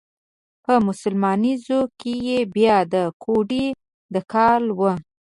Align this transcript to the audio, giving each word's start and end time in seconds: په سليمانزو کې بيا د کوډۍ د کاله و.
په 0.63 0.73
سليمانزو 1.01 1.79
کې 1.99 2.15
بيا 2.55 2.77
د 2.93 2.95
کوډۍ 3.23 3.65
د 4.13 4.15
کاله 4.31 4.71
و. 4.77 4.81